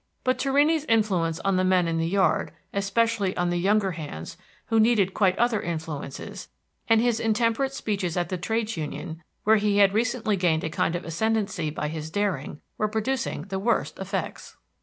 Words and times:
But 0.23 0.39
Torrini's 0.39 0.83
influence 0.85 1.39
on 1.41 1.57
the 1.57 1.63
men 1.63 1.87
in 1.87 1.99
the 1.99 2.07
yard, 2.07 2.53
especially 2.73 3.37
on 3.37 3.51
the 3.51 3.57
younger 3.59 3.91
hands, 3.91 4.35
who 4.65 4.79
needed 4.79 5.13
quite 5.13 5.37
other 5.37 5.61
influences, 5.61 6.47
and 6.87 6.99
his 6.99 7.19
intemperate 7.19 7.71
speeches 7.71 8.17
at 8.17 8.29
the 8.29 8.37
trades 8.39 8.75
union, 8.75 9.21
where 9.43 9.57
he 9.57 9.77
had 9.77 9.93
recently 9.93 10.37
gained 10.37 10.63
a 10.63 10.71
kind 10.71 10.95
of 10.95 11.05
ascendancy 11.05 11.69
by 11.69 11.87
his 11.87 12.09
daring, 12.09 12.61
were 12.79 12.87
producing 12.87 13.43
the 13.43 13.59
worst 13.59 13.99
effects. 13.99 14.57